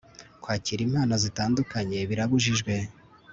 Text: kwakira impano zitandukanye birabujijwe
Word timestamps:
kwakira 0.41 0.81
impano 0.87 1.13
zitandukanye 1.23 1.97
birabujijwe 2.09 2.73